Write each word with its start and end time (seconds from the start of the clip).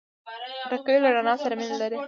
خټکی 0.69 0.95
له 1.03 1.09
رڼا 1.15 1.33
سره 1.43 1.53
مینه 1.59 1.75
لري. 1.81 1.97